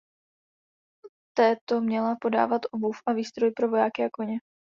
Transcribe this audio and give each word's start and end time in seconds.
Této 1.33 1.81
měla 1.81 2.17
dodávat 2.23 2.61
obuv 2.71 2.97
a 3.05 3.13
výstroj 3.13 3.51
pro 3.51 3.69
vojáky 3.69 4.03
a 4.05 4.09
koně. 4.13 4.39